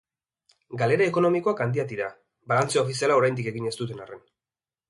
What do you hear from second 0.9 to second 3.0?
ekonomikoak handiak dira, balantze